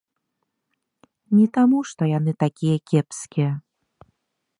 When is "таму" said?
1.57-1.77